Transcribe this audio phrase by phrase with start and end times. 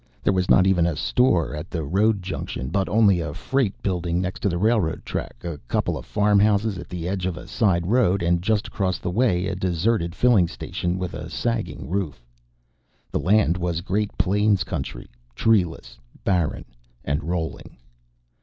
[0.23, 4.19] There was not even a store at the road junction, but only a freight building
[4.19, 7.85] next to the railroad track, a couple of farmhouses at the edge of a side
[7.85, 12.25] road, and, just across the way, a deserted filling station with a sagging roof.
[13.11, 16.65] The land was Great Plains country, treeless, barren,
[17.05, 17.77] and rolling.